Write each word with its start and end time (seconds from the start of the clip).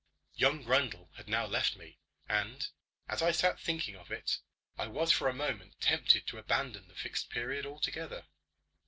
Young 0.33 0.63
Grundle 0.63 1.09
had 1.13 1.29
now 1.29 1.45
left 1.45 1.75
me, 1.77 1.99
and 2.27 2.67
as 3.07 3.21
I 3.21 3.31
sat 3.31 3.59
thinking 3.59 3.95
of 3.95 4.09
it 4.09 4.39
I 4.75 4.87
was 4.87 5.11
for 5.11 5.29
a 5.29 5.31
moment 5.31 5.79
tempted 5.79 6.25
to 6.25 6.39
abandon 6.39 6.87
the 6.87 6.95
Fixed 6.95 7.29
Period 7.29 7.67
altogether. 7.67 8.25